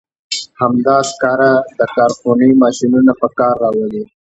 همدا 0.61 0.97
سکاره 1.09 1.51
د 1.77 1.79
کارخونې 1.95 2.49
ماشینونه 2.63 3.11
په 3.21 3.27
کار 3.37 3.55
راولي. 3.63 4.03